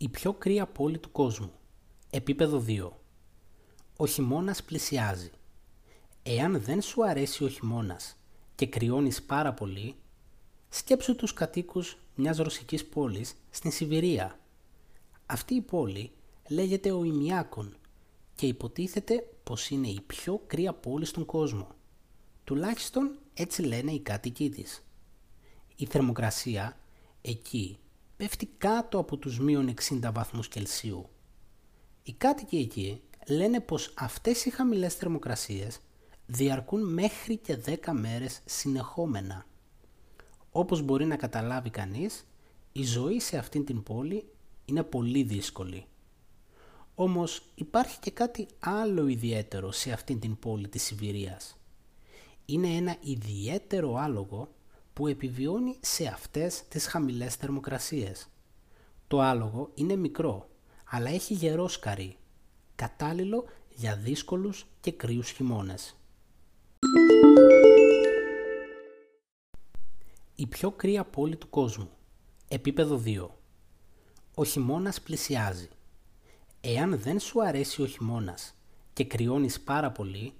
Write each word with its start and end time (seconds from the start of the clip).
Η 0.00 0.08
πιο 0.08 0.32
κρύα 0.32 0.66
πόλη 0.66 0.98
του 0.98 1.12
κόσμου. 1.12 1.52
Επίπεδο 2.10 2.64
2. 2.66 2.88
Ο 3.96 4.06
χειμώνας 4.06 4.62
πλησιάζει. 4.62 5.30
Εάν 6.22 6.60
δεν 6.60 6.82
σου 6.82 7.04
αρέσει 7.06 7.44
ο 7.44 7.48
χειμώνας 7.48 8.16
και 8.54 8.66
κρυώνεις 8.66 9.22
πάρα 9.22 9.52
πολύ, 9.52 9.94
σκέψου 10.68 11.16
τους 11.16 11.32
κατοίκους 11.32 11.98
μιας 12.14 12.36
ρωσικής 12.36 12.86
πόλης 12.86 13.34
στην 13.50 13.70
Σιβηρία. 13.70 14.38
Αυτή 15.26 15.54
η 15.54 15.60
πόλη 15.60 16.10
λέγεται 16.48 16.92
ο 16.92 17.04
Ιμιάκον 17.04 17.76
και 18.34 18.46
υποτίθεται 18.46 19.28
πως 19.42 19.70
είναι 19.70 19.88
η 19.88 20.00
πιο 20.06 20.42
κρύα 20.46 20.72
πόλη 20.72 21.04
στον 21.04 21.24
κόσμο. 21.24 21.68
Τουλάχιστον 22.44 23.18
έτσι 23.34 23.62
λένε 23.62 23.92
οι 23.92 24.00
κάτοικοι 24.00 24.50
της. 24.50 24.82
Η 25.76 25.86
θερμοκρασία 25.86 26.76
εκεί 27.22 27.78
πέφτει 28.18 28.46
κάτω 28.46 28.98
από 28.98 29.16
τους 29.16 29.38
μείον 29.38 29.74
60 29.90 30.10
βαθμούς 30.12 30.48
Κελσίου. 30.48 31.08
Οι 32.02 32.12
κάτοικοι 32.12 32.56
εκεί 32.56 33.02
λένε 33.28 33.60
πως 33.60 33.92
αυτές 33.96 34.44
οι 34.44 34.50
χαμηλές 34.50 34.94
θερμοκρασίες 34.94 35.80
διαρκούν 36.26 36.92
μέχρι 36.92 37.36
και 37.36 37.58
10 37.66 37.76
μέρες 37.92 38.40
συνεχόμενα. 38.44 39.46
Όπως 40.50 40.82
μπορεί 40.82 41.04
να 41.04 41.16
καταλάβει 41.16 41.70
κανείς, 41.70 42.26
η 42.72 42.84
ζωή 42.84 43.20
σε 43.20 43.38
αυτήν 43.38 43.64
την 43.64 43.82
πόλη 43.82 44.24
είναι 44.64 44.82
πολύ 44.82 45.22
δύσκολη. 45.22 45.86
Όμως 46.94 47.42
υπάρχει 47.54 47.98
και 47.98 48.10
κάτι 48.10 48.46
άλλο 48.58 49.06
ιδιαίτερο 49.06 49.72
σε 49.72 49.92
αυτήν 49.92 50.20
την 50.20 50.38
πόλη 50.38 50.68
της 50.68 50.82
Σιβηρίας. 50.82 51.56
Είναι 52.44 52.68
ένα 52.68 52.96
ιδιαίτερο 53.00 53.94
άλογο 53.94 54.48
που 54.98 55.06
επιβιώνει 55.06 55.76
σε 55.80 56.06
αυτές 56.06 56.62
τις 56.68 56.86
χαμηλές 56.86 57.34
θερμοκρασίες. 57.34 58.28
Το 59.08 59.20
άλογο 59.20 59.70
είναι 59.74 59.96
μικρό, 59.96 60.48
αλλά 60.84 61.10
έχει 61.10 61.34
γερό 61.34 61.68
σκαρί, 61.68 62.16
κατάλληλο 62.74 63.44
για 63.74 63.96
δύσκολους 63.96 64.66
και 64.80 64.92
κρύους 64.92 65.30
χειμώνες. 65.30 65.96
Η 70.34 70.46
πιο 70.46 70.70
κρύα 70.70 71.04
πόλη 71.04 71.36
του 71.36 71.50
κόσμου. 71.50 71.90
Επίπεδο 72.48 73.02
2. 73.04 73.28
Ο 74.34 74.44
χειμώνας 74.44 75.00
πλησιάζει. 75.00 75.68
Εάν 76.60 76.98
δεν 76.98 77.20
σου 77.20 77.44
αρέσει 77.44 77.82
ο 77.82 77.86
χειμώνας 77.86 78.54
και 78.92 79.04
κρυώνεις 79.04 79.60
πάρα 79.60 79.90
πολύ, 79.90 80.32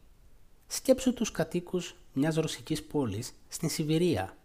σκέψου 0.66 1.14
τους 1.14 1.30
κατοίκους 1.30 1.94
μιας 2.12 2.34
ρωσικής 2.34 2.82
πόλης 2.82 3.32
στην 3.48 3.68
Σιβηρία. 3.68 4.37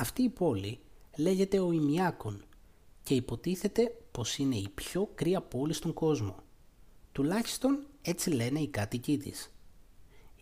Αυτή 0.00 0.22
η 0.22 0.28
πόλη 0.28 0.78
λέγεται 1.16 1.60
ο 1.60 1.72
Ιμιάκον 1.72 2.44
και 3.02 3.14
υποτίθεται 3.14 3.96
πως 4.10 4.38
είναι 4.38 4.56
η 4.56 4.68
πιο 4.74 5.10
κρύα 5.14 5.40
πόλη 5.40 5.72
στον 5.72 5.92
κόσμο. 5.92 6.36
Τουλάχιστον 7.12 7.86
έτσι 8.02 8.30
λένε 8.30 8.60
οι 8.60 8.68
κάτοικοι 8.68 9.18
της. 9.18 9.52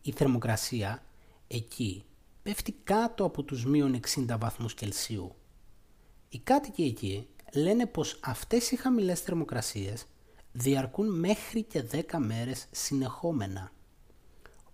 Η 0.02 0.12
θερμοκρασία 0.12 1.02
εκεί 1.48 2.04
πέφτει 2.42 2.72
κάτω 2.84 3.24
από 3.24 3.42
τους 3.42 3.64
μείον 3.64 4.00
60 4.28 4.36
βαθμούς 4.38 4.74
Κελσίου. 4.74 5.34
Οι 6.28 6.38
κάτοικοι 6.38 6.82
εκεί 6.82 7.28
λένε 7.54 7.86
πως 7.86 8.20
αυτές 8.22 8.70
οι 8.70 8.76
χαμηλές 8.76 9.20
θερμοκρασίες 9.20 10.06
διαρκούν 10.52 11.18
μέχρι 11.18 11.62
και 11.62 11.84
10 11.92 12.02
μέρες 12.18 12.66
συνεχόμενα. 12.70 13.72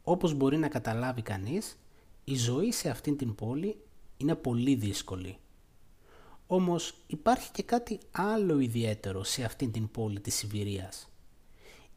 Όπως 0.03 0.35
μπορεί 0.35 0.57
να 0.57 0.69
καταλάβει 0.69 1.23
κανείς, 1.23 1.79
η 2.25 2.37
ζωή 2.37 2.73
σε 2.73 2.91
αυτήν 2.91 3.17
την 3.17 3.35
πόλη 3.35 3.77
είναι 4.23 4.35
πολύ 4.35 4.75
δύσκολη. 4.75 5.37
Όμως 6.47 6.95
υπάρχει 7.07 7.51
και 7.51 7.63
κάτι 7.63 7.99
άλλο 8.11 8.59
ιδιαίτερο 8.59 9.25
σε 9.25 9.45
αυτήν 9.45 9.73
την 9.73 9.91
πόλη 9.91 10.21
της 10.21 10.35
Σιβηρίας. 10.35 11.09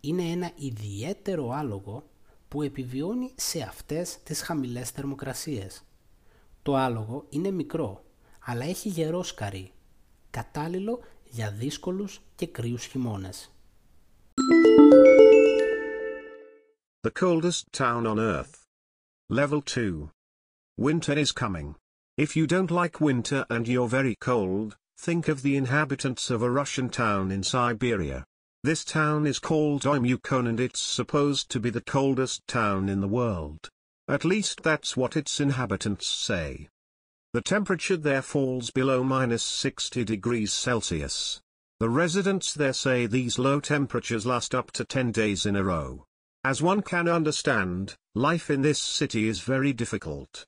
Είναι 0.01 0.23
ένα 0.23 0.51
ιδιαίτερο 0.55 1.49
άλογο 1.49 2.03
που 2.47 2.61
επιβιώνει 2.61 3.31
σε 3.35 3.61
αυτές 3.61 4.23
τις 4.23 4.41
χαμηλές 4.41 4.89
θερμοκρασίες. 4.89 5.83
Το 6.61 6.75
άλογο 6.75 7.25
είναι 7.29 7.51
μικρό, 7.51 8.03
αλλά 8.39 8.65
έχει 8.65 8.89
γερό 8.89 9.23
σκαρί, 9.23 9.71
κατάλληλο 10.29 10.99
για 11.23 11.51
δύσκολους 11.51 12.21
και 12.35 12.47
κρύους 12.47 12.85
χειμώνες. 12.85 13.49
The 17.07 17.11
coldest 17.23 17.63
town 17.77 18.03
on 18.11 18.17
earth. 18.17 18.55
Level 19.29 19.61
2. 19.61 20.09
Winter 20.85 21.17
is 21.17 21.31
coming. 21.31 21.75
If 22.17 22.37
you 22.37 22.47
don't 22.47 22.71
like 22.71 23.01
winter 23.01 23.45
and 23.49 23.67
you're 23.67 23.89
very 23.89 24.15
cold, 24.15 24.77
think 24.97 25.27
of 25.27 25.41
the 25.41 25.57
inhabitants 25.57 26.29
of 26.29 26.41
a 26.41 26.49
Russian 26.49 26.87
town 26.87 27.29
in 27.29 27.43
Siberia. 27.43 28.23
This 28.63 28.85
town 28.85 29.27
is 29.27 29.37
called 29.37 29.83
Oymyakon 29.83 30.47
and 30.47 30.57
it's 30.61 30.79
supposed 30.79 31.51
to 31.51 31.59
be 31.59 31.69
the 31.69 31.81
coldest 31.81 32.47
town 32.47 32.87
in 32.87 33.01
the 33.01 33.07
world. 33.09 33.69
At 34.07 34.23
least 34.23 34.63
that's 34.63 34.95
what 34.95 35.17
its 35.17 35.41
inhabitants 35.41 36.07
say. 36.07 36.69
The 37.33 37.41
temperature 37.41 37.97
there 37.97 38.21
falls 38.21 38.71
below 38.71 39.03
minus 39.03 39.43
60 39.43 40.05
degrees 40.05 40.53
Celsius. 40.53 41.41
The 41.81 41.89
residents 41.89 42.53
there 42.53 42.71
say 42.71 43.07
these 43.07 43.37
low 43.37 43.59
temperatures 43.59 44.25
last 44.25 44.55
up 44.55 44.71
to 44.71 44.85
10 44.85 45.11
days 45.11 45.45
in 45.45 45.57
a 45.57 45.63
row. 45.65 46.05
As 46.45 46.61
one 46.61 46.81
can 46.81 47.09
understand, 47.09 47.95
life 48.13 48.49
in 48.49 48.61
this 48.61 48.79
city 48.79 49.27
is 49.27 49.41
very 49.41 49.73
difficult. 49.73 50.45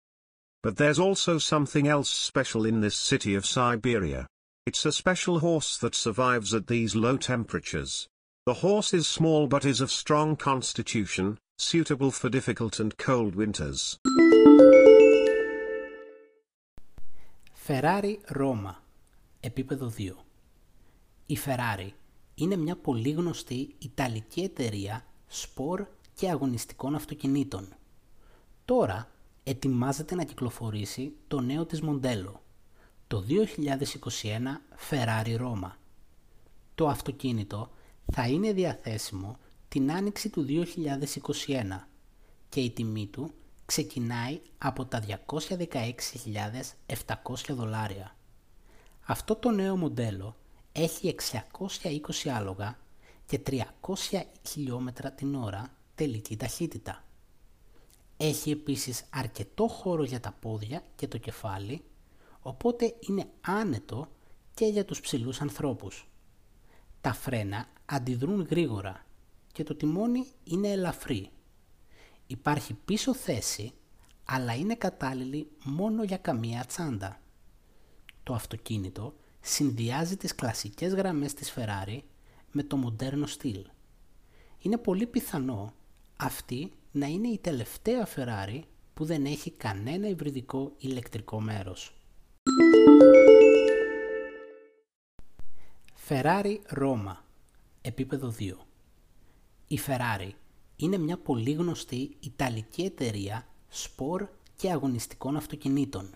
But 0.66 0.76
there's 0.76 0.98
also 0.98 1.38
something 1.38 1.86
else 1.88 2.08
special 2.08 2.64
in 2.64 2.80
this 2.80 2.96
city 2.96 3.34
of 3.34 3.44
Siberia. 3.44 4.26
It's 4.64 4.84
a 4.86 4.92
special 4.92 5.40
horse 5.40 5.76
that 5.78 5.94
survives 5.94 6.54
at 6.54 6.68
these 6.68 6.94
low 6.94 7.16
temperatures. 7.16 8.06
The 8.46 8.60
horse 8.64 8.94
is 8.94 9.06
small 9.08 9.46
but 9.48 9.64
is 9.64 9.80
of 9.80 9.90
strong 9.90 10.36
constitution, 10.36 11.38
suitable 11.58 12.10
for 12.10 12.28
difficult 12.28 12.78
and 12.78 12.96
cold 12.96 13.34
winters. 13.34 13.98
Ferrari 17.52 18.20
Ρώμα. 18.26 18.82
Επίπεδο 19.40 19.92
2. 19.96 20.14
Η 21.26 21.38
Ferrari 21.44 21.88
είναι 22.34 22.56
μια 22.56 22.76
πολύ 22.76 23.10
γνωστή 23.10 23.74
Ιταλική 23.78 24.40
εταιρεία 24.40 25.04
σπορ 25.26 25.86
και 26.14 26.28
αγωνιστικών 26.30 26.94
αυτοκινήτων. 26.94 27.68
Τώρα 28.64 29.08
ετοιμάζεται 29.49 30.15
να 30.15 30.23
κυκλοφορήσει 30.23 31.13
το 31.27 31.39
νέο 31.39 31.65
της 31.65 31.81
μοντέλο, 31.81 32.43
το 33.07 33.23
2021 33.27 34.61
Ferrari 34.89 35.39
Roma. 35.39 35.71
Το 36.75 36.87
αυτοκίνητο 36.87 37.71
θα 38.11 38.27
είναι 38.27 38.53
διαθέσιμο 38.53 39.37
την 39.67 39.91
άνοιξη 39.91 40.29
του 40.29 40.45
2021 40.49 40.65
και 42.49 42.59
η 42.59 42.71
τιμή 42.71 43.07
του 43.07 43.33
ξεκινάει 43.65 44.41
από 44.57 44.85
τα 44.85 45.03
216.700 45.07 45.13
δολάρια. 47.49 48.15
Αυτό 49.05 49.35
το 49.35 49.51
νέο 49.51 49.77
μοντέλο 49.77 50.35
έχει 50.71 51.15
620 51.31 52.27
άλογα 52.27 52.77
και 53.25 53.41
300 53.49 53.61
χιλιόμετρα 54.47 55.11
την 55.11 55.35
ώρα 55.35 55.73
τελική 55.95 56.37
ταχύτητα. 56.37 57.06
Έχει 58.17 58.51
επίσης 58.51 59.03
αρκετό 59.09 59.67
χώρο 59.67 60.03
για 60.03 60.19
τα 60.19 60.31
πόδια 60.31 60.83
και 60.95 61.07
το 61.07 61.17
κεφάλι, 61.17 61.83
οπότε 62.39 62.95
είναι 62.99 63.29
άνετο 63.41 64.07
και 64.53 64.65
για 64.65 64.85
τους 64.85 65.01
ψηλούς 65.01 65.41
ανθρώπους. 65.41 66.07
Τα 67.01 67.13
φρένα 67.13 67.67
αντιδρούν 67.85 68.41
γρήγορα 68.49 69.05
και 69.51 69.63
το 69.63 69.75
τιμόνι 69.75 70.25
είναι 70.43 70.67
ελαφρύ. 70.67 71.29
Υπάρχει 72.27 72.73
πίσω 72.73 73.13
θέση, 73.13 73.73
αλλά 74.23 74.55
είναι 74.55 74.75
κατάλληλη 74.75 75.51
μόνο 75.63 76.03
για 76.03 76.17
καμία 76.17 76.65
τσάντα. 76.65 77.21
Το 78.23 78.33
αυτοκίνητο 78.33 79.13
συνδυάζει 79.41 80.17
τις 80.17 80.35
κλασικές 80.35 80.93
γραμμές 80.93 81.33
της 81.33 81.53
Ferrari 81.55 81.99
με 82.51 82.63
το 82.63 82.77
μοντέρνο 82.77 83.25
στυλ. 83.25 83.65
Είναι 84.59 84.77
πολύ 84.77 85.07
πιθανό 85.07 85.73
αυτή 86.17 86.71
να 86.97 87.07
είναι 87.07 87.27
η 87.27 87.37
τελευταία 87.37 88.07
Ferrari 88.15 88.61
που 88.93 89.05
δεν 89.05 89.25
έχει 89.25 89.51
κανένα 89.51 90.07
υβριδικό 90.07 90.71
ηλεκτρικό 90.77 91.41
μέρος. 91.41 91.93
Ferrari 96.09 96.57
Roma, 96.79 97.15
επίπεδο 97.81 98.33
2. 98.39 98.51
Η 99.67 99.79
Ferrari 99.87 100.29
είναι 100.75 100.97
μια 100.97 101.17
πολύ 101.17 101.51
γνωστή 101.51 102.17
Ιταλική 102.19 102.81
εταιρεία 102.81 103.47
σπορ 103.69 104.27
και 104.55 104.71
αγωνιστικών 104.71 105.35
αυτοκινήτων. 105.35 106.15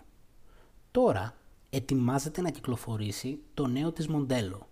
Τώρα 0.90 1.36
ετοιμάζεται 1.70 2.40
να 2.40 2.50
κυκλοφορήσει 2.50 3.40
το 3.54 3.66
νέο 3.66 3.92
της 3.92 4.08
μοντέλο, 4.08 4.68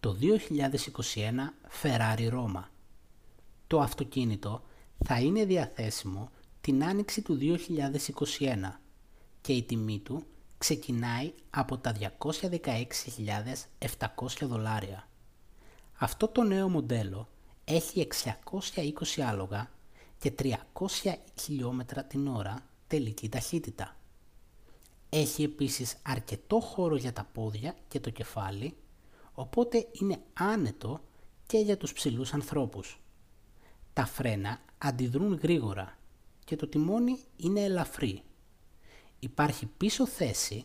το 0.00 0.16
2021 0.20 1.54
Ferrari 1.82 2.32
Roma. 2.32 2.62
Το 3.66 3.80
αυτοκίνητο 3.80 4.62
θα 5.04 5.20
είναι 5.20 5.44
διαθέσιμο 5.44 6.30
την 6.60 6.84
άνοιξη 6.84 7.22
του 7.22 7.38
2021 7.40 7.58
και 9.40 9.52
η 9.52 9.62
τιμή 9.62 9.98
του 9.98 10.24
ξεκινάει 10.58 11.32
από 11.50 11.78
τα 11.78 11.94
216.700 12.00 12.06
δολάρια. 14.42 15.08
Αυτό 15.98 16.28
το 16.28 16.42
νέο 16.42 16.68
μοντέλο 16.68 17.28
έχει 17.64 18.08
620 18.44 19.20
άλογα 19.20 19.70
και 20.18 20.34
300 20.38 20.54
χιλιόμετρα 21.40 22.04
την 22.04 22.26
ώρα 22.26 22.66
τελική 22.86 23.28
ταχύτητα. 23.28 23.96
Έχει 25.08 25.42
επίσης 25.42 25.96
αρκετό 26.02 26.60
χώρο 26.60 26.96
για 26.96 27.12
τα 27.12 27.28
πόδια 27.32 27.74
και 27.88 28.00
το 28.00 28.10
κεφάλι, 28.10 28.76
οπότε 29.32 29.88
είναι 29.92 30.20
άνετο 30.32 31.00
και 31.46 31.58
για 31.58 31.76
τους 31.76 31.92
ψηλούς 31.92 32.32
ανθρώπους. 32.32 33.00
Τα 33.98 34.06
φρένα 34.06 34.60
αντιδρούν 34.78 35.38
γρήγορα 35.42 35.98
και 36.44 36.56
το 36.56 36.68
τιμόνι 36.68 37.18
είναι 37.36 37.60
ελαφρύ. 37.60 38.22
Υπάρχει 39.18 39.66
πίσω 39.66 40.06
θέση, 40.06 40.64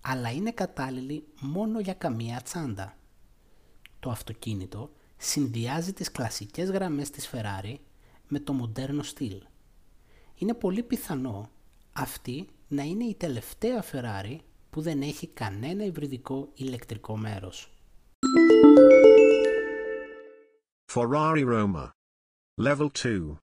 αλλά 0.00 0.32
είναι 0.32 0.50
κατάλληλη 0.50 1.24
μόνο 1.40 1.80
για 1.80 1.94
καμία 1.94 2.40
τσάντα. 2.40 2.96
Το 4.00 4.10
αυτοκίνητο 4.10 4.92
συνδυάζει 5.16 5.92
τις 5.92 6.12
κλασικές 6.12 6.70
γραμμές 6.70 7.10
της 7.10 7.30
Ferrari 7.32 7.74
με 8.28 8.38
το 8.38 8.52
μοντέρνο 8.52 9.02
στυλ. 9.02 9.42
Είναι 10.34 10.54
πολύ 10.54 10.82
πιθανό 10.82 11.50
αυτή 11.92 12.48
να 12.68 12.82
είναι 12.82 13.04
η 13.04 13.14
τελευταία 13.14 13.84
Ferrari 13.92 14.36
που 14.70 14.80
δεν 14.80 15.02
έχει 15.02 15.26
κανένα 15.26 15.84
υβριδικό 15.84 16.48
ηλεκτρικό 16.54 17.16
μέρος. 17.16 17.72
Ferrari 20.94 21.44
Roma. 21.46 21.88
Level 22.62 22.90
2. 22.90 23.38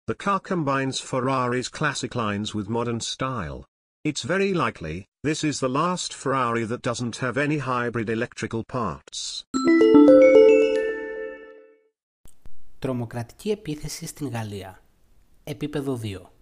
The 0.08 0.16
car 0.16 0.40
combines 0.40 1.00
Ferrari's 1.00 1.70
classic 1.70 2.16
lines 2.16 2.56
with 2.56 2.68
modern 2.68 3.00
style. 3.00 3.66
It's 4.04 4.24
very 4.24 4.54
likely, 4.54 5.06
this 5.24 5.44
is 5.44 5.60
the 5.60 5.70
last 5.70 6.14
Ferrari 6.14 6.64
that 6.66 6.82
doesn't 6.82 7.18
have 7.18 7.38
any 7.38 7.58
hybrid 7.58 8.10
electrical 8.10 8.64
parts. 8.64 9.44
Τρομοκρατική 12.80 13.52
επίθεση 13.52 14.06
στην 14.06 14.28
Γαλλία. 14.28 14.82
Επίπεδο 15.44 16.00
2. 16.04 16.33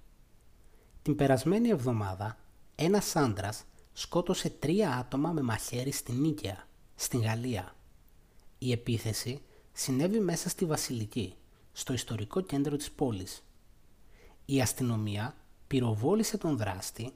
Την 1.02 1.16
περασμένη 1.16 1.68
εβδομάδα, 1.68 2.38
ένας 2.74 3.16
άντρας 3.16 3.64
σκότωσε 3.92 4.50
τρία 4.50 4.96
άτομα 4.96 5.32
με 5.32 5.42
μαχαίρι 5.42 5.90
στην 5.92 6.14
Νίκαια, 6.20 6.68
στην 6.94 7.20
Γαλλία. 7.20 7.74
Η 8.58 8.72
επίθεση 8.72 9.42
συνέβη 9.72 10.20
μέσα 10.20 10.48
στη 10.48 10.64
Βασιλική, 10.64 11.34
στο 11.72 11.92
ιστορικό 11.92 12.40
κέντρο 12.40 12.76
της 12.76 12.90
πόλης. 12.90 13.44
Η 14.44 14.60
αστυνομία 14.60 15.34
πυροβόλησε 15.66 16.38
τον 16.38 16.56
δράστη 16.56 17.12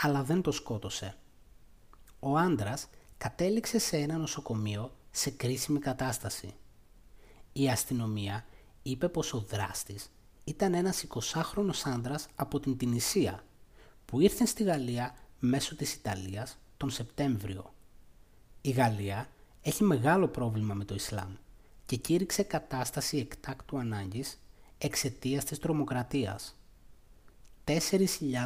αλλά 0.00 0.22
δεν 0.22 0.42
το 0.42 0.52
σκότωσε. 0.52 1.16
Ο 2.20 2.36
άντρας 2.36 2.88
κατέληξε 3.18 3.78
σε 3.78 3.96
ένα 3.96 4.16
νοσοκομείο 4.16 4.92
σε 5.10 5.30
κρίσιμη 5.30 5.78
κατάσταση. 5.78 6.54
Η 7.52 7.68
αστυνομία 7.68 8.44
είπε 8.82 9.08
πως 9.08 9.32
ο 9.32 9.38
δράστης 9.38 10.10
ήταν 10.48 10.74
ένας 10.74 11.04
20χρονος 11.08 11.82
άντρας 11.84 12.26
από 12.34 12.60
την 12.60 12.76
Τινησία 12.76 13.44
που 14.04 14.20
ήρθε 14.20 14.46
στη 14.46 14.62
Γαλλία 14.62 15.14
μέσω 15.38 15.76
της 15.76 15.94
Ιταλίας 15.94 16.58
τον 16.76 16.90
Σεπτέμβριο. 16.90 17.72
Η 18.60 18.70
Γαλλία 18.70 19.28
έχει 19.62 19.84
μεγάλο 19.84 20.28
πρόβλημα 20.28 20.74
με 20.74 20.84
το 20.84 20.94
Ισλάμ 20.94 21.34
και 21.86 21.96
κήρυξε 21.96 22.42
κατάσταση 22.42 23.18
εκτάκτου 23.18 23.78
ανάγκης 23.78 24.40
εξαιτίας 24.78 25.44
της 25.44 25.58
τρομοκρατίας. 25.58 26.56
4.000 27.64 27.78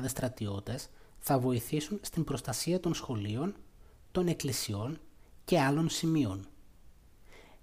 στρατιώτες 0.06 0.88
θα 1.18 1.38
βοηθήσουν 1.38 1.98
στην 2.02 2.24
προστασία 2.24 2.80
των 2.80 2.94
σχολείων, 2.94 3.54
των 4.12 4.28
εκκλησιών 4.28 5.00
και 5.44 5.60
άλλων 5.60 5.88
σημείων. 5.88 6.46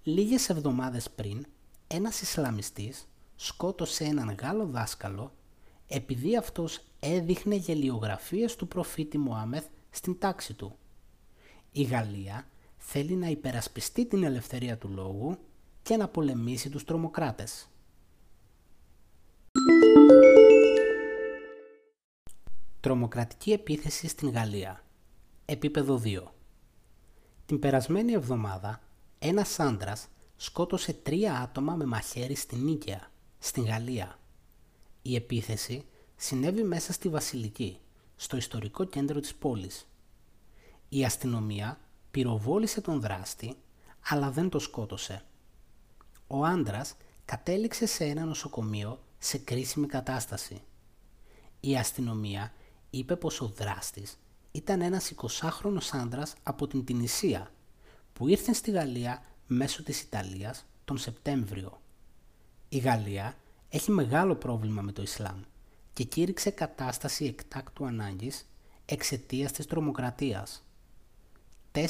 Λίγες 0.02 0.48
εβδομάδες 0.48 1.10
πριν, 1.10 1.46
ένας 1.86 2.20
Ισλαμιστής 2.20 3.08
σκότωσε 3.42 4.04
έναν 4.04 4.36
Γάλλο 4.40 4.66
δάσκαλο 4.66 5.32
επειδή 5.86 6.36
αυτός 6.36 6.80
έδειχνε 7.00 7.54
γελιογραφίες 7.54 8.56
του 8.56 8.68
προφήτη 8.68 9.18
Μωάμεθ 9.18 9.66
στην 9.90 10.18
τάξη 10.18 10.54
του. 10.54 10.76
Η 11.72 11.82
Γαλλία 11.82 12.46
θέλει 12.76 13.14
να 13.14 13.26
υπερασπιστεί 13.26 14.06
την 14.06 14.24
ελευθερία 14.24 14.78
του 14.78 14.88
λόγου 14.88 15.38
και 15.82 15.96
να 15.96 16.08
πολεμήσει 16.08 16.70
τους 16.70 16.84
τρομοκράτες. 16.84 17.68
Τρομοκρατική 22.80 23.52
επίθεση 23.52 24.08
στην 24.08 24.30
Γαλλία. 24.30 24.84
Επίπεδο 25.44 26.00
2. 26.04 26.22
Την 27.46 27.58
περασμένη 27.58 28.12
εβδομάδα, 28.12 28.80
ένας 29.18 29.60
άντρας 29.60 30.08
σκότωσε 30.36 30.92
τρία 30.92 31.40
άτομα 31.40 31.74
με 31.74 31.84
μαχαίρι 31.84 32.34
στην 32.34 32.58
Νίκαια, 32.58 33.09
στην 33.42 33.64
Γαλλία. 33.64 34.18
Η 35.02 35.14
επίθεση 35.14 35.84
συνέβη 36.16 36.62
μέσα 36.62 36.92
στη 36.92 37.08
Βασιλική, 37.08 37.78
στο 38.16 38.36
ιστορικό 38.36 38.84
κέντρο 38.84 39.20
της 39.20 39.34
πόλης. 39.34 39.86
Η 40.88 41.04
αστυνομία 41.04 41.78
πυροβόλησε 42.10 42.80
τον 42.80 43.00
δράστη, 43.00 43.56
αλλά 44.08 44.30
δεν 44.30 44.48
το 44.48 44.58
σκότωσε. 44.58 45.24
Ο 46.26 46.44
άντρας 46.44 46.96
κατέληξε 47.24 47.86
σε 47.86 48.04
ένα 48.04 48.24
νοσοκομείο 48.24 49.02
σε 49.18 49.38
κρίσιμη 49.38 49.86
κατάσταση. 49.86 50.62
Η 51.60 51.76
αστυνομία 51.76 52.52
είπε 52.90 53.16
πως 53.16 53.40
ο 53.40 53.46
δράστης 53.46 54.18
ήταν 54.52 54.80
ένας 54.80 55.12
20χρονος 55.16 55.90
άντρας 55.92 56.34
από 56.42 56.66
την 56.66 56.84
Τινησία 56.84 57.52
που 58.12 58.28
ήρθε 58.28 58.52
στη 58.52 58.70
Γαλλία 58.70 59.22
μέσω 59.46 59.82
της 59.82 60.00
Ιταλίας 60.02 60.64
τον 60.84 60.98
Σεπτέμβριο. 60.98 61.79
Η 62.72 62.78
Γαλλία 62.78 63.36
έχει 63.68 63.90
μεγάλο 63.90 64.34
πρόβλημα 64.34 64.82
με 64.82 64.92
το 64.92 65.02
Ισλάμ 65.02 65.40
και 65.92 66.04
κήρυξε 66.04 66.50
κατάσταση 66.50 67.24
εκτάκτου 67.24 67.86
ανάγκης 67.86 68.48
εξαιτίας 68.84 69.52
της 69.52 69.66
τρομοκρατίας. 69.66 70.64
4.000 71.72 71.86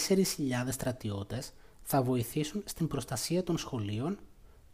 στρατιώτες 0.70 1.52
θα 1.82 2.02
βοηθήσουν 2.02 2.62
στην 2.66 2.88
προστασία 2.88 3.42
των 3.42 3.58
σχολείων, 3.58 4.18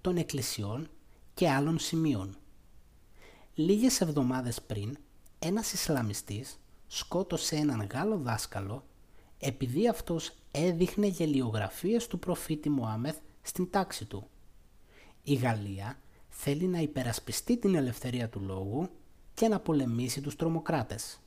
των 0.01 0.17
εκκλησιών 0.17 0.89
και 1.35 1.51
άλλων 1.51 1.79
σημείων. 1.79 2.37
Λίγες 3.55 4.01
εβδομάδες 4.01 4.63
πριν 4.63 4.97
ένας 5.39 5.73
Ισλαμιστής 5.73 6.59
σκότωσε 6.87 7.57
έναν 7.57 7.89
Γάλλο 7.93 8.17
δάσκαλο 8.19 8.85
επειδή 9.39 9.89
αυτός 9.89 10.33
έδειχνε 10.51 11.07
γελιογραφίες 11.07 12.07
του 12.07 12.19
προφήτη 12.19 12.69
Μωάμεθ 12.69 13.17
στην 13.43 13.71
τάξη 13.71 14.05
του. 14.05 14.29
Η 15.26 15.34
Γαλλία 15.34 15.98
θέλει 16.30 16.68
να 16.68 16.80
υπερασπιστεί 16.80 17.58
την 17.58 17.76
ελευθερία 17.76 18.30
του 18.30 18.42
λόγου 18.42 18.90
και 19.34 19.48
να 19.48 19.60
πολεμήσει 19.60 20.22
τους 20.22 20.36
τρομοκράτες. 20.36 21.20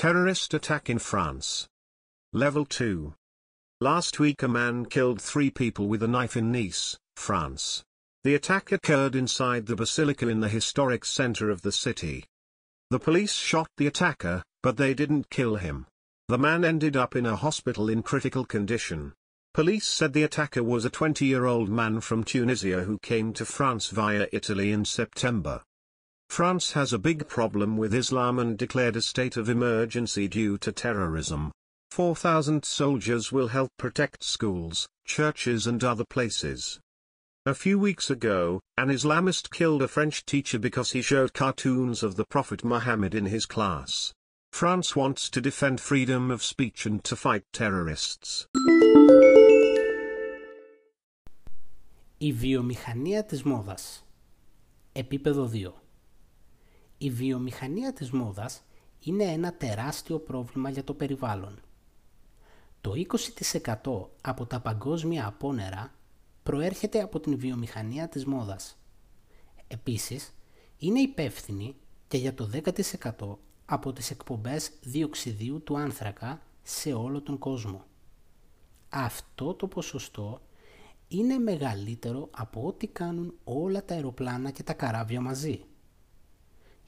Terrorist 0.00 0.52
attack 0.60 0.88
in 0.94 0.98
France. 0.98 1.66
Level 2.34 2.64
2. 2.64 3.14
Last 3.80 4.18
week 4.18 4.42
a 4.42 4.48
man 4.48 4.84
killed 4.84 5.20
three 5.20 5.50
people 5.50 5.86
with 5.88 6.02
a 6.02 6.12
knife 6.14 6.36
in 6.36 6.52
Nice, 6.52 6.96
France. 7.16 7.82
The 8.24 8.34
attack 8.34 8.72
occurred 8.72 9.14
inside 9.14 9.66
the 9.66 9.76
basilica 9.76 10.28
in 10.28 10.40
the 10.40 10.48
historic 10.48 11.04
center 11.04 11.50
of 11.50 11.62
the 11.62 11.72
city. 11.72 12.24
The 12.90 12.98
police 12.98 13.34
shot 13.34 13.68
the 13.76 13.86
attacker, 13.86 14.42
but 14.62 14.76
they 14.76 14.94
didn't 14.94 15.30
kill 15.30 15.56
him. 15.56 15.86
The 16.28 16.38
man 16.38 16.64
ended 16.64 16.96
up 16.96 17.16
in 17.16 17.26
a 17.26 17.36
hospital 17.36 17.88
in 17.88 18.02
critical 18.02 18.44
condition. 18.44 19.12
Police 19.53 19.87
said 19.87 20.13
the 20.13 20.23
attacker 20.23 20.63
was 20.63 20.85
a 20.85 20.89
20-year-old 20.91 21.69
man 21.69 22.01
from 22.01 22.23
Tunisia 22.23 22.83
who 22.83 22.99
came 22.99 23.33
to 23.33 23.45
France 23.45 23.89
via 23.89 24.27
Italy 24.31 24.71
in 24.71 24.85
September. 24.85 25.63
France 26.29 26.73
has 26.73 26.93
a 26.93 26.99
big 26.99 27.27
problem 27.27 27.75
with 27.75 27.93
Islam 27.93 28.37
and 28.37 28.57
declared 28.57 28.95
a 28.95 29.01
state 29.01 29.35
of 29.37 29.49
emergency 29.49 30.27
due 30.27 30.59
to 30.59 30.71
terrorism. 30.71 31.51
4,000 31.89 32.63
soldiers 32.63 33.31
will 33.31 33.47
help 33.47 33.71
protect 33.79 34.23
schools, 34.23 34.87
churches 35.05 35.65
and 35.65 35.83
other 35.83 36.05
places. 36.05 36.79
A 37.47 37.55
few 37.55 37.79
weeks 37.79 38.11
ago, 38.11 38.61
an 38.77 38.89
Islamist 38.89 39.49
killed 39.49 39.81
a 39.81 39.87
French 39.87 40.23
teacher 40.25 40.59
because 40.59 40.91
he 40.91 41.01
showed 41.01 41.33
cartoons 41.33 42.03
of 42.03 42.15
the 42.15 42.25
Prophet 42.25 42.63
Muhammad 42.63 43.15
in 43.15 43.25
his 43.25 43.47
class. 43.47 44.13
France 44.51 44.95
wants 44.95 45.29
to 45.29 45.39
defend 45.39 45.79
freedom 45.79 46.31
of 46.31 46.43
speech 46.43 46.85
and 46.85 47.03
to 47.03 47.15
fight 47.15 47.43
terrorists. 47.51 48.47
Η 52.17 52.33
βιομηχανία 52.33 53.25
της 53.25 53.43
μόδας 53.43 54.05
Επίπεδο 54.91 55.49
2 55.53 55.71
Η 56.97 57.09
βιομηχανία 57.09 57.93
της 57.93 58.11
μόδας 58.11 58.63
είναι 58.99 59.23
ένα 59.23 59.53
τεράστιο 59.53 60.19
πρόβλημα 60.19 60.69
για 60.69 60.83
το 60.83 60.93
περιβάλλον. 60.93 61.59
Το 62.81 62.93
20% 62.93 64.09
από 64.21 64.45
τα 64.45 64.59
παγκόσμια 64.59 65.27
απόνερα 65.27 65.93
προέρχεται 66.43 67.01
από 67.01 67.19
την 67.19 67.37
βιομηχανία 67.37 68.07
της 68.07 68.25
μόδας. 68.25 68.77
Επίσης, 69.67 70.33
είναι 70.77 70.99
υπεύθυνη 70.99 71.75
και 72.07 72.17
για 72.17 72.33
το 72.33 72.45
10% 72.45 73.39
από 73.71 73.93
τις 73.93 74.11
εκπομπές 74.11 74.71
διοξιδίου 74.81 75.63
του 75.63 75.77
άνθρακα 75.77 76.41
σε 76.63 76.93
όλο 76.93 77.21
τον 77.21 77.37
κόσμο. 77.37 77.83
Αυτό 78.89 79.53
το 79.53 79.67
ποσοστό 79.67 80.41
είναι 81.07 81.37
μεγαλύτερο 81.37 82.29
από 82.31 82.67
ό,τι 82.67 82.87
κάνουν 82.87 83.33
όλα 83.43 83.85
τα 83.85 83.93
αεροπλάνα 83.93 84.51
και 84.51 84.63
τα 84.63 84.73
καράβια 84.73 85.21
μαζί. 85.21 85.63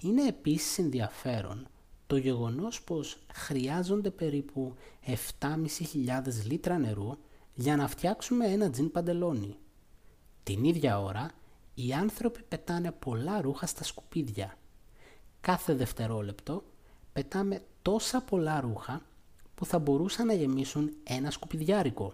Είναι 0.01 0.27
επίσης 0.27 0.77
ενδιαφέρον 0.77 1.67
το 2.07 2.17
γεγονός 2.17 2.83
πως 2.83 3.17
χρειάζονται 3.33 4.11
περίπου 4.11 4.75
7.500 5.39 5.57
λίτρα 6.45 6.77
νερού 6.77 7.11
για 7.53 7.75
να 7.75 7.87
φτιάξουμε 7.87 8.45
ένα 8.45 8.69
τζιν 8.69 8.91
παντελόνι. 8.91 9.57
Την 10.43 10.63
ίδια 10.63 11.01
ώρα, 11.01 11.31
οι 11.73 11.93
άνθρωποι 11.93 12.43
πετάνε 12.43 12.91
πολλά 12.91 13.41
ρούχα 13.41 13.65
στα 13.65 13.83
σκουπίδια. 13.83 14.57
Κάθε 15.41 15.73
δευτερόλεπτο 15.73 16.63
πετάμε 17.13 17.61
τόσα 17.81 18.21
πολλά 18.21 18.59
ρούχα 18.59 19.01
που 19.55 19.65
θα 19.65 19.79
μπορούσαν 19.79 20.25
να 20.25 20.33
γεμίσουν 20.33 20.91
ένα 21.03 21.31
σκουπιδιάρικο. 21.31 22.13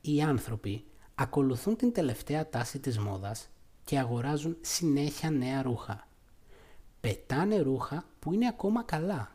Οι 0.00 0.22
άνθρωποι 0.22 0.84
ακολουθούν 1.14 1.76
την 1.76 1.92
τελευταία 1.92 2.48
τάση 2.48 2.78
της 2.78 2.98
μόδας 2.98 3.48
και 3.84 3.98
αγοράζουν 3.98 4.56
συνέχεια 4.60 5.30
νέα 5.30 5.62
ρούχα. 5.62 6.06
Πετάνε 7.00 7.60
ρούχα 7.60 8.04
που 8.18 8.32
είναι 8.32 8.46
ακόμα 8.46 8.82
καλά 8.82 9.30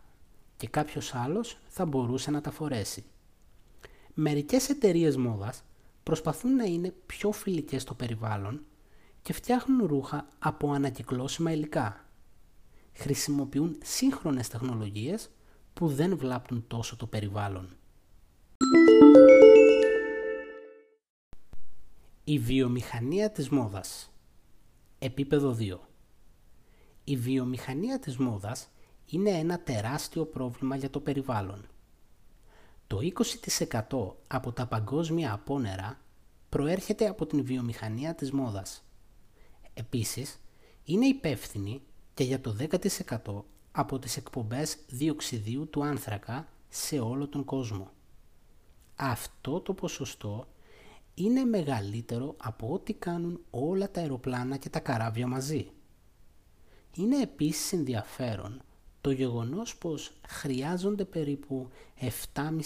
και 0.57 0.67
κάποιος 0.67 1.15
άλλος 1.15 1.57
θα 1.67 1.85
μπορούσε 1.85 2.31
να 2.31 2.41
τα 2.41 2.51
φορέσει. 2.51 3.05
Μερικές 4.13 4.69
εταιρείες 4.69 5.17
μόδας 5.17 5.63
προσπαθούν 6.03 6.55
να 6.55 6.63
είναι 6.63 6.93
πιο 7.05 7.31
φιλικές 7.31 7.81
στο 7.81 7.93
περιβάλλον 7.93 8.65
και 9.21 9.33
φτιάχνουν 9.33 9.87
ρούχα 9.87 10.27
από 10.39 10.71
ανακυκλώσιμα 10.71 11.51
υλικά. 11.51 12.05
Χρησιμοποιούν 12.99 13.77
σύγχρονες 13.83 14.47
τεχνολογίες 14.47 15.29
που 15.73 15.87
δεν 15.87 16.17
βλάπτουν 16.17 16.67
τόσο 16.67 16.95
το 16.95 17.07
περιβάλλον. 17.07 17.75
Η 22.23 22.39
βιομηχανία 22.39 23.31
της 23.31 23.49
μόδας 23.49 24.11
Επίπεδο 24.99 25.55
2 25.59 25.77
Η 27.03 27.17
βιομηχανία 27.17 27.99
της 27.99 28.17
μόδας 28.17 28.69
είναι 29.05 29.29
ένα 29.29 29.59
τεράστιο 29.59 30.25
πρόβλημα 30.25 30.75
για 30.75 30.89
το 30.89 30.99
περιβάλλον. 30.99 31.67
Το 32.87 32.99
20% 33.89 34.15
από 34.27 34.51
τα 34.51 34.67
παγκόσμια 34.67 35.33
απόνερα 35.33 36.01
προέρχεται 36.49 37.07
από 37.07 37.25
την 37.25 37.43
βιομηχανία 37.43 38.15
της 38.15 38.31
μόδας. 38.31 38.83
Επίσης, 39.73 40.39
είναι 40.83 41.05
υπεύθυνη 41.05 41.81
και 42.17 42.24
για 42.24 42.41
το 42.41 42.55
10% 42.59 43.43
από 43.71 44.00
τις 44.00 44.17
εκπομπές 44.17 44.77
διοξιδίου 44.88 45.69
του 45.69 45.83
άνθρακα 45.83 46.47
σε 46.69 47.00
όλο 47.00 47.27
τον 47.27 47.43
κόσμο. 47.43 47.89
Αυτό 48.95 49.59
το 49.59 49.74
ποσοστό 49.74 50.47
είναι 51.13 51.43
μεγαλύτερο 51.43 52.36
από 52.38 52.74
ό,τι 52.74 52.93
κάνουν 52.93 53.41
όλα 53.50 53.91
τα 53.91 54.01
αεροπλάνα 54.01 54.57
και 54.57 54.69
τα 54.69 54.79
καράβια 54.79 55.27
μαζί. 55.27 55.71
Είναι 56.95 57.21
επίσης 57.21 57.74
ενδιαφέρον 57.74 58.62
το 59.01 59.12
γεγονός 59.12 59.77
πως 59.77 60.12
χρειάζονται 60.27 61.05
περίπου 61.05 61.69
7.500 62.33 62.59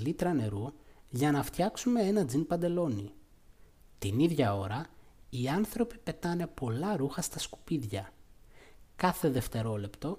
λίτρα 0.00 0.32
νερού 0.32 0.72
για 1.08 1.32
να 1.32 1.42
φτιάξουμε 1.42 2.02
ένα 2.02 2.24
τζιν 2.24 2.46
παντελόνι. 2.46 3.12
Την 3.98 4.18
ίδια 4.18 4.56
ώρα, 4.56 4.86
οι 5.30 5.48
άνθρωποι 5.48 5.98
πετάνε 5.98 6.46
πολλά 6.46 6.96
ρούχα 6.96 7.22
στα 7.22 7.38
σκουπίδια. 7.38 8.12
Κάθε 8.98 9.30
δευτερόλεπτο 9.30 10.18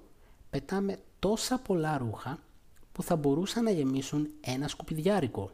πετάμε 0.50 0.98
τόσα 1.18 1.58
πολλά 1.58 1.98
ρούχα 1.98 2.38
που 2.92 3.02
θα 3.02 3.16
μπορούσαν 3.16 3.64
να 3.64 3.70
γεμίσουν 3.70 4.28
ένα 4.40 4.68
σκουπιδιάρικο. 4.68 5.50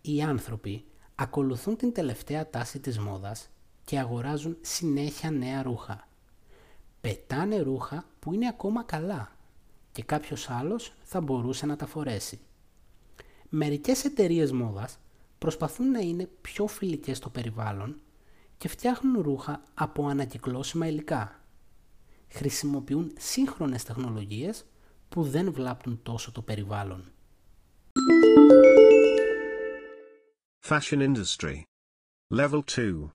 Οι 0.00 0.22
άνθρωποι 0.22 0.84
ακολουθούν 1.14 1.76
την 1.76 1.92
τελευταία 1.92 2.50
τάση 2.50 2.80
της 2.80 2.98
μόδας 2.98 3.48
και 3.84 3.98
αγοράζουν 3.98 4.56
συνέχεια 4.60 5.30
νέα 5.30 5.62
ρούχα 5.62 6.08
πετάνε 7.04 7.60
ρούχα 7.60 8.04
που 8.18 8.32
είναι 8.32 8.48
ακόμα 8.48 8.82
καλά 8.82 9.32
και 9.92 10.02
κάποιος 10.02 10.50
άλλος 10.50 10.94
θα 11.02 11.20
μπορούσε 11.20 11.66
να 11.66 11.76
τα 11.76 11.86
φορέσει. 11.86 12.40
Μερικές 13.48 14.04
εταιρείες 14.04 14.52
μόδας 14.52 14.98
προσπαθούν 15.38 15.90
να 15.90 15.98
είναι 15.98 16.28
πιο 16.40 16.66
φιλικές 16.66 17.16
στο 17.16 17.30
περιβάλλον 17.30 18.00
και 18.58 18.68
φτιάχνουν 18.68 19.22
ρούχα 19.22 19.62
από 19.74 20.06
ανακυκλώσιμα 20.06 20.86
υλικά. 20.86 21.43
Χρησιμοποιούν 22.33 23.13
σύγχρονες 23.17 23.83
τεχνολογίες 23.83 24.65
που 25.09 25.23
δεν 25.23 25.53
βλάπτουν 25.53 25.99
τόσο 26.03 26.31
το 26.31 26.41
περιβάλλον. 26.41 27.11
Fashion 30.69 31.01
Industry 31.01 31.63
Level 32.31 32.61
2 32.61 33.09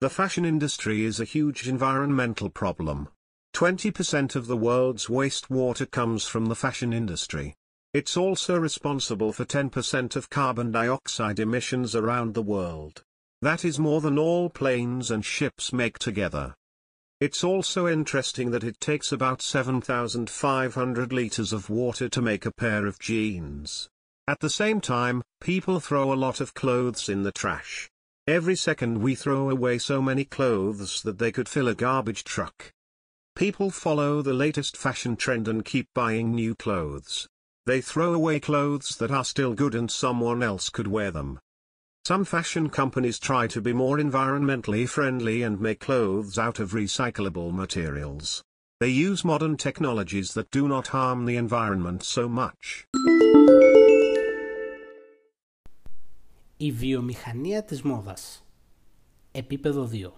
The 0.00 0.10
fashion 0.10 0.44
industry 0.44 1.04
is 1.04 1.20
a 1.20 1.24
huge 1.24 1.68
environmental 1.68 2.50
problem. 2.50 3.08
20% 3.54 4.34
of 4.34 4.46
the 4.46 4.56
world's 4.56 5.06
wastewater 5.06 5.88
comes 5.90 6.26
from 6.26 6.46
the 6.46 6.56
fashion 6.56 6.92
industry. 6.92 7.54
It's 7.94 8.16
also 8.16 8.58
responsible 8.58 9.32
for 9.32 9.44
10% 9.44 10.16
of 10.16 10.30
carbon 10.30 10.72
dioxide 10.72 11.38
emissions 11.38 11.94
around 11.94 12.34
the 12.34 12.42
world. 12.42 13.04
That 13.42 13.64
is 13.64 13.78
more 13.78 14.00
than 14.00 14.18
all 14.18 14.48
planes 14.48 15.10
and 15.10 15.24
ships 15.24 15.72
make 15.72 15.98
together. 15.98 16.54
It's 17.19 17.43
also 17.43 17.87
interesting 17.87 18.51
that 18.51 18.63
it 18.63 18.79
takes 18.79 19.11
about 19.11 19.41
7,500 19.41 21.11
liters 21.11 21.51
of 21.51 21.67
water 21.67 22.07
to 22.09 22.21
make 22.21 22.45
a 22.45 22.51
pair 22.51 22.85
of 22.85 22.99
jeans. 22.99 23.89
At 24.27 24.39
the 24.39 24.51
same 24.51 24.81
time, 24.81 25.23
people 25.41 25.79
throw 25.79 26.13
a 26.13 26.15
lot 26.15 26.41
of 26.41 26.53
clothes 26.53 27.09
in 27.09 27.23
the 27.23 27.31
trash. 27.31 27.89
Every 28.27 28.55
second 28.55 29.01
we 29.01 29.15
throw 29.15 29.49
away 29.49 29.79
so 29.79 29.99
many 29.99 30.25
clothes 30.25 31.01
that 31.01 31.17
they 31.17 31.31
could 31.31 31.49
fill 31.49 31.67
a 31.67 31.73
garbage 31.73 32.23
truck. 32.23 32.71
People 33.35 33.71
follow 33.71 34.21
the 34.21 34.33
latest 34.33 34.77
fashion 34.77 35.15
trend 35.15 35.47
and 35.47 35.65
keep 35.65 35.87
buying 35.95 36.35
new 36.35 36.53
clothes. 36.53 37.27
They 37.65 37.81
throw 37.81 38.13
away 38.13 38.39
clothes 38.39 38.95
that 38.97 39.09
are 39.09 39.25
still 39.25 39.55
good 39.55 39.73
and 39.73 39.89
someone 39.89 40.43
else 40.43 40.69
could 40.69 40.87
wear 40.87 41.09
them. 41.09 41.39
Some 42.11 42.23
fashion 42.23 42.69
companies 42.69 43.17
try 43.19 43.43
to 43.47 43.59
be 43.67 43.73
more 43.73 43.97
environmentally 44.07 44.87
friendly 44.87 45.37
and 45.47 45.59
make 45.59 45.81
clothes 45.87 46.37
out 46.45 46.57
of 46.63 46.71
recyclable 46.71 47.49
materials. 47.63 48.41
They 48.79 48.93
use 49.07 49.25
modern 49.33 49.55
technologies 49.57 50.29
that 50.35 50.49
do 50.49 50.63
not 50.69 50.87
harm 50.97 51.25
the 51.25 51.35
environment 51.35 52.03
so 52.03 52.29
much. 52.29 52.85
Η 56.57 56.71
βιομηχανία 56.71 57.63
της 57.63 57.81
μόδας 57.81 58.45
Επίπεδο 59.31 59.89
2 59.93 60.11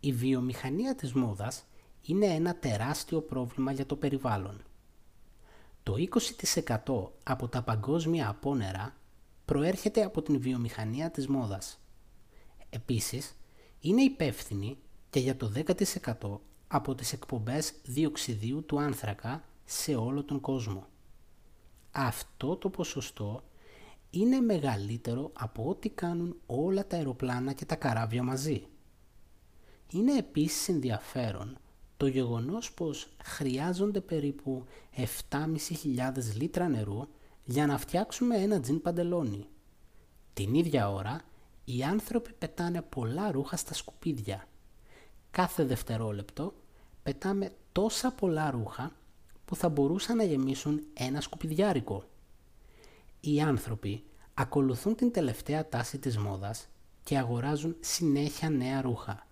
Η 0.00 0.12
βιομηχανία 0.12 0.94
της 0.94 1.12
μόδας 1.12 1.64
είναι 2.06 2.26
ένα 2.26 2.56
τεράστιο 2.56 3.20
πρόβλημα 3.20 3.72
για 3.72 3.86
το 3.86 3.96
περιβάλλον. 3.96 4.62
Το 5.82 5.94
20% 5.94 7.10
από 7.22 7.48
τα 7.48 7.62
παγκόσμια 7.62 8.28
απόνερα 8.28 8.99
προέρχεται 9.50 10.04
από 10.04 10.22
την 10.22 10.40
βιομηχανία 10.40 11.10
της 11.10 11.28
μόδας. 11.28 11.80
Επίσης, 12.70 13.36
είναι 13.80 14.02
υπεύθυνη 14.02 14.78
και 15.10 15.20
για 15.20 15.36
το 15.36 15.48
10% 15.48 16.40
από 16.68 16.94
τις 16.94 17.12
εκπομπές 17.12 17.74
διοξιδίου 17.84 18.64
του 18.64 18.80
άνθρακα 18.80 19.44
σε 19.64 19.94
όλο 19.94 20.24
τον 20.24 20.40
κόσμο. 20.40 20.86
Αυτό 21.90 22.56
το 22.56 22.70
ποσοστό 22.70 23.42
είναι 24.10 24.40
μεγαλύτερο 24.40 25.30
από 25.32 25.68
ό,τι 25.68 25.88
κάνουν 25.88 26.36
όλα 26.46 26.86
τα 26.86 26.96
αεροπλάνα 26.96 27.52
και 27.52 27.64
τα 27.64 27.74
καράβια 27.76 28.22
μαζί. 28.22 28.66
Είναι 29.92 30.16
επίσης 30.16 30.68
ενδιαφέρον 30.68 31.58
το 31.96 32.06
γεγονός 32.06 32.72
πως 32.72 33.08
χρειάζονται 33.24 34.00
περίπου 34.00 34.64
7.500 35.30 35.56
λίτρα 36.36 36.68
νερού 36.68 37.08
για 37.50 37.66
να 37.66 37.78
φτιάξουμε 37.78 38.36
ένα 38.36 38.60
τζιν 38.60 38.82
παντελόνι. 38.82 39.46
Την 40.32 40.54
ίδια 40.54 40.90
ώρα, 40.90 41.20
οι 41.64 41.82
άνθρωποι 41.82 42.32
πετάνε 42.32 42.82
πολλά 42.82 43.30
ρούχα 43.30 43.56
στα 43.56 43.74
σκουπίδια. 43.74 44.48
Κάθε 45.30 45.64
δευτερόλεπτο 45.64 46.54
πετάμε 47.02 47.52
τόσα 47.72 48.12
πολλά 48.12 48.50
ρούχα 48.50 48.92
που 49.44 49.56
θα 49.56 49.68
μπορούσαν 49.68 50.16
να 50.16 50.24
γεμίσουν 50.24 50.80
ένα 50.94 51.20
σκουπιδιάρικο. 51.20 52.04
Οι 53.20 53.40
άνθρωποι 53.40 54.04
ακολουθούν 54.34 54.94
την 54.94 55.12
τελευταία 55.12 55.68
τάση 55.68 55.98
της 55.98 56.18
μόδας 56.18 56.68
και 57.04 57.18
αγοράζουν 57.18 57.76
συνέχεια 57.80 58.50
νέα 58.50 58.80
ρούχα. 58.80 59.26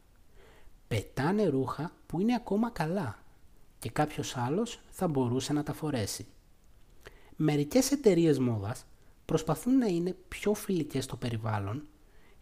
Πετάνε 0.88 1.46
ρούχα 1.46 1.92
που 2.06 2.20
είναι 2.20 2.34
ακόμα 2.34 2.70
καλά 2.70 3.18
και 3.78 3.90
κάποιος 3.90 4.36
άλλος 4.36 4.80
θα 4.90 5.08
μπορούσε 5.08 5.52
να 5.52 5.62
τα 5.62 5.72
φορέσει. 5.72 6.26
Μερικές 7.40 7.90
εταιρείες 7.90 8.38
μόδας 8.38 8.84
προσπαθούν 9.24 9.78
να 9.78 9.86
είναι 9.86 10.16
πιο 10.28 10.54
φιλικές 10.54 11.04
στο 11.04 11.16
περιβάλλον 11.16 11.86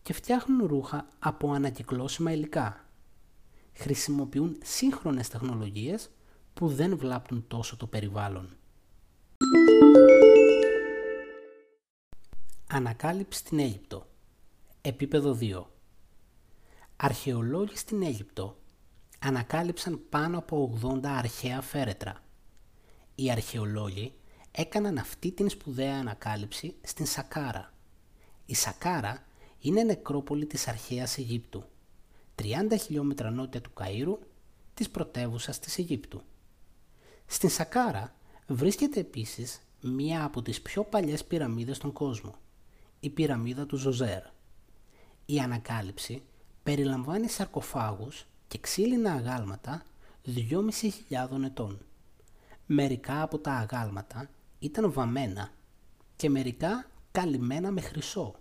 και 0.02 0.12
φτιάχνουν 0.12 0.66
ρούχα 0.66 1.08
από 1.18 1.52
ανακυκλώσιμα 1.52 2.32
υλικά. 2.32 2.84
Χρησιμοποιούν 3.72 4.58
σύγχρονες 4.62 5.28
τεχνολογίες 5.28 6.10
που 6.54 6.68
δεν 6.68 6.96
βλάπτουν 6.96 7.44
τόσο 7.48 7.76
το 7.76 7.86
περιβάλλον. 7.86 8.56
Ανακάλυψη 12.66 13.38
στην 13.38 13.58
Αίγυπτο 13.58 14.06
Επίπεδο 14.80 15.38
2 15.40 15.64
Αρχαιολόγοι 16.96 17.76
στην 17.76 18.02
Αίγυπτο 18.02 18.56
ανακάλυψαν 19.18 20.00
πάνω 20.08 20.38
από 20.38 20.78
80 20.82 21.00
αρχαία 21.04 21.60
φέρετρα. 21.60 22.22
Οι 23.14 23.30
αρχαιολόγοι 23.30 24.14
έκαναν 24.58 24.98
αυτή 24.98 25.32
την 25.32 25.48
σπουδαία 25.48 25.98
ανακάλυψη 25.98 26.74
στην 26.82 27.06
Σακάρα. 27.06 27.72
Η 28.46 28.54
Σακάρα 28.54 29.24
είναι 29.60 29.82
νεκρόπολη 29.82 30.46
της 30.46 30.68
αρχαίας 30.68 31.18
Αιγύπτου, 31.18 31.64
30 32.34 32.44
χιλιόμετρα 32.80 33.30
νότια 33.30 33.60
του 33.60 33.70
Καΐρου, 33.74 34.18
της 34.74 34.90
πρωτεύουσας 34.90 35.58
της 35.58 35.78
Αιγύπτου. 35.78 36.22
Στην 37.26 37.48
Σακάρα 37.48 38.14
βρίσκεται 38.46 39.00
επίσης 39.00 39.60
μία 39.80 40.24
από 40.24 40.42
τις 40.42 40.62
πιο 40.62 40.84
παλιές 40.84 41.24
πυραμίδες 41.24 41.76
στον 41.76 41.92
κόσμο, 41.92 42.34
η 43.00 43.10
πυραμίδα 43.10 43.66
του 43.66 43.76
Ζωζέρ. 43.76 44.22
Η 45.26 45.38
ανακάλυψη 45.38 46.22
περιλαμβάνει 46.62 47.28
σαρκοφάγους 47.28 48.26
και 48.48 48.58
ξύλινα 48.58 49.12
αγάλματα 49.12 49.82
2.500 50.24 51.44
ετών. 51.44 51.80
Μερικά 52.66 53.22
από 53.22 53.38
τα 53.38 53.52
αγάλματα 53.52 54.28
ήταν 54.58 54.92
βαμμένα 54.92 55.50
και 56.16 56.30
μερικά 56.30 56.90
καλυμμένα 57.12 57.70
με 57.70 57.80
χρυσό. 57.80 58.34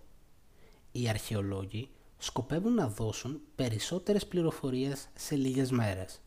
Οι 0.92 1.08
αρχαιολόγοι 1.08 1.90
σκοπεύουν 2.18 2.74
να 2.74 2.88
δώσουν 2.88 3.40
περισσότερες 3.54 4.26
πληροφορίες 4.26 5.08
σε 5.14 5.34
λίγες 5.36 5.70
μέρες. 5.70 6.20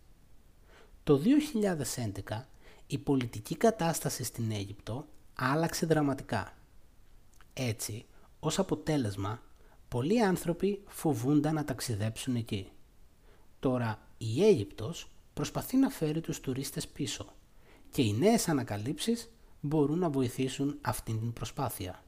Το 1.03 1.21
2011 2.27 2.45
η 2.87 2.97
πολιτική 2.97 3.55
κατάσταση 3.55 4.23
στην 4.23 4.51
Αίγυπτο 4.51 5.07
άλλαξε 5.33 5.85
δραματικά. 5.85 6.57
Έτσι, 7.53 8.05
ως 8.39 8.59
αποτέλεσμα, 8.59 9.41
πολλοί 9.87 10.23
άνθρωποι 10.23 10.83
φοβούνταν 10.87 11.53
να 11.53 11.63
ταξιδέψουν 11.63 12.35
εκεί. 12.35 12.71
Τώρα 13.59 14.07
η 14.17 14.45
Αίγυπτος 14.45 15.09
προσπαθεί 15.33 15.77
να 15.77 15.89
φέρει 15.89 16.21
τους 16.21 16.39
τουρίστες 16.39 16.87
πίσω 16.87 17.33
και 17.91 18.01
οι 18.01 18.13
νέες 18.13 18.47
ανακαλύψεις 18.47 19.29
μπορούν 19.60 19.98
να 19.98 20.10
βοηθήσουν 20.10 20.78
αυτήν 20.80 21.18
την 21.18 21.32
προσπάθεια. 21.32 22.02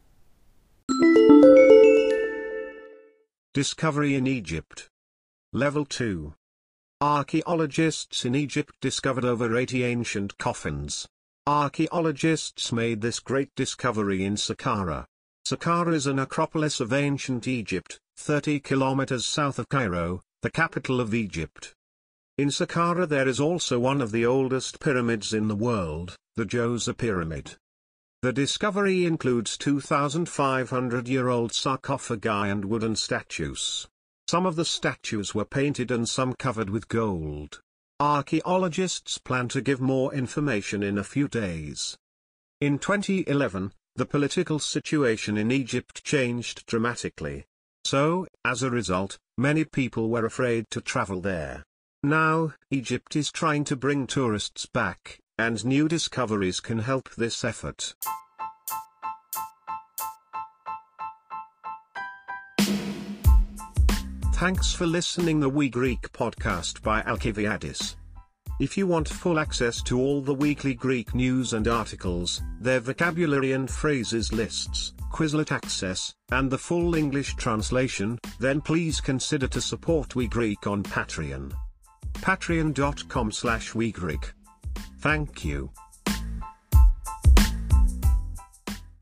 Discovery 3.52 4.12
in 4.20 4.26
Egypt. 4.26 4.88
Level 5.54 5.84
2. 5.84 6.34
Archaeologists 7.00 8.24
in 8.24 8.34
Egypt 8.34 8.74
discovered 8.80 9.24
over 9.24 9.56
80 9.56 9.82
ancient 9.84 10.36
coffins. 10.38 11.06
Archaeologists 11.46 12.72
made 12.72 13.00
this 13.00 13.20
great 13.20 13.50
discovery 13.54 14.24
in 14.24 14.34
Saqqara. 14.36 15.06
Saqqara 15.48 15.94
is 15.94 16.06
a 16.06 16.12
necropolis 16.12 16.80
of 16.80 16.92
ancient 16.92 17.46
Egypt, 17.46 18.00
30 18.16 18.60
kilometers 18.60 19.24
south 19.24 19.58
of 19.58 19.68
Cairo, 19.68 20.20
the 20.42 20.50
capital 20.50 21.00
of 21.00 21.14
Egypt. 21.14 21.72
In 22.41 22.49
Saqqara 22.49 23.07
there 23.07 23.27
is 23.27 23.39
also 23.39 23.77
one 23.77 24.01
of 24.01 24.11
the 24.11 24.25
oldest 24.25 24.79
pyramids 24.79 25.31
in 25.31 25.47
the 25.47 25.55
world, 25.55 26.15
the 26.35 26.43
Djoser 26.43 26.97
Pyramid. 26.97 27.55
The 28.23 28.33
discovery 28.33 29.05
includes 29.05 29.55
2,500-year-old 29.59 31.53
sarcophagi 31.53 32.49
and 32.49 32.65
wooden 32.65 32.95
statues. 32.95 33.87
Some 34.27 34.47
of 34.47 34.55
the 34.55 34.65
statues 34.65 35.35
were 35.35 35.45
painted 35.45 35.91
and 35.91 36.09
some 36.09 36.33
covered 36.33 36.71
with 36.71 36.87
gold. 36.87 37.61
Archaeologists 37.99 39.19
plan 39.19 39.47
to 39.49 39.61
give 39.61 39.79
more 39.79 40.11
information 40.11 40.81
in 40.81 40.97
a 40.97 41.03
few 41.03 41.27
days. 41.27 41.95
In 42.59 42.79
2011, 42.79 43.71
the 43.97 44.07
political 44.07 44.57
situation 44.57 45.37
in 45.37 45.51
Egypt 45.51 46.03
changed 46.03 46.65
dramatically. 46.65 47.45
So, 47.85 48.25
as 48.43 48.63
a 48.63 48.71
result, 48.71 49.19
many 49.37 49.63
people 49.63 50.09
were 50.09 50.25
afraid 50.25 50.65
to 50.71 50.81
travel 50.81 51.21
there. 51.21 51.65
Now, 52.03 52.53
Egypt 52.71 53.15
is 53.15 53.31
trying 53.31 53.63
to 53.65 53.75
bring 53.75 54.07
tourists 54.07 54.65
back, 54.65 55.19
and 55.37 55.63
new 55.63 55.87
discoveries 55.87 56.59
can 56.59 56.79
help 56.79 57.11
this 57.11 57.45
effort. 57.45 57.93
Thanks 64.33 64.73
for 64.73 64.87
listening 64.87 65.39
the 65.39 65.49
We 65.49 65.69
Greek 65.69 66.11
podcast 66.11 66.81
by 66.81 67.03
Alciviadis. 67.03 67.97
If 68.59 68.79
you 68.79 68.87
want 68.87 69.07
full 69.07 69.37
access 69.37 69.83
to 69.83 69.99
all 69.99 70.21
the 70.21 70.33
weekly 70.33 70.73
Greek 70.73 71.13
news 71.13 71.53
and 71.53 71.67
articles, 71.67 72.41
their 72.59 72.79
vocabulary 72.79 73.51
and 73.51 73.69
phrases 73.69 74.33
lists, 74.33 74.93
Quizlet 75.11 75.51
access, 75.51 76.15
and 76.31 76.49
the 76.49 76.57
full 76.57 76.95
English 76.95 77.35
translation, 77.35 78.17
then 78.39 78.59
please 78.59 78.99
consider 78.99 79.45
to 79.49 79.61
support 79.61 80.15
We 80.15 80.25
Greek 80.25 80.65
on 80.65 80.81
Patreon. 80.81 81.53
Patreon.com 82.21 83.31
slash. 83.31 83.73
Thank 84.99 85.43
you. 85.43 85.71